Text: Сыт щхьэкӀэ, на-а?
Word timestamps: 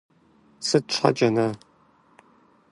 Сыт 0.67 0.85
щхьэкӀэ, 0.93 1.29
на-а? 1.35 1.47